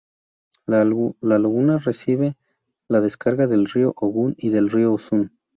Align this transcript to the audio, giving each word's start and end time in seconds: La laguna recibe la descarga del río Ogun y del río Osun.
La 0.65 0.83
laguna 0.83 1.77
recibe 1.77 2.35
la 2.89 3.01
descarga 3.01 3.45
del 3.45 3.67
río 3.67 3.93
Ogun 3.97 4.33
y 4.35 4.49
del 4.49 4.71
río 4.71 4.93
Osun. 4.93 5.29